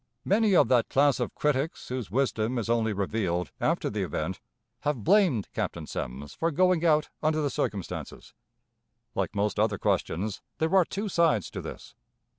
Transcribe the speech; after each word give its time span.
Many 0.25 0.55
of 0.55 0.67
that 0.69 0.89
class 0.89 1.19
of 1.19 1.35
critics 1.35 1.89
whose 1.89 2.09
wisdom 2.09 2.57
is 2.57 2.71
only 2.71 2.91
revealed 2.91 3.51
after 3.61 3.87
the 3.87 4.01
event 4.01 4.39
have 4.79 5.03
blamed 5.03 5.47
Captain 5.53 5.85
Semmes 5.85 6.33
for 6.33 6.49
going 6.49 6.83
out 6.83 7.09
under 7.21 7.39
the 7.39 7.51
circumstances. 7.51 8.33
Like 9.13 9.35
most 9.35 9.59
other 9.59 9.77
questions, 9.77 10.41
there 10.57 10.75
are 10.75 10.85
two 10.85 11.07
sides 11.07 11.51
to 11.51 11.61
this. 11.61 11.93